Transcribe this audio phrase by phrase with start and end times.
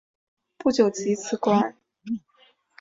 [0.57, 1.75] 不久即辞官。